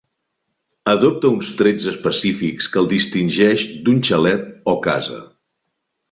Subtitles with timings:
[0.93, 5.19] Adopta uns trets específics que el distingeix d'un xalet o casa.